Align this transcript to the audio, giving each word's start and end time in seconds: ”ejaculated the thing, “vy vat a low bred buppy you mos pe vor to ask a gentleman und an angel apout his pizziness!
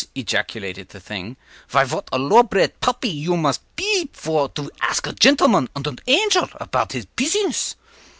”ejaculated 0.15 0.89
the 0.89 0.99
thing, 0.99 1.37
“vy 1.69 1.83
vat 1.83 2.09
a 2.11 2.17
low 2.17 2.41
bred 2.41 2.73
buppy 2.81 3.07
you 3.13 3.37
mos 3.37 3.59
pe 3.75 4.07
vor 4.23 4.49
to 4.49 4.71
ask 4.81 5.05
a 5.05 5.13
gentleman 5.13 5.69
und 5.75 5.85
an 5.85 5.99
angel 6.07 6.49
apout 6.59 6.93
his 6.93 7.05
pizziness! 7.15 7.75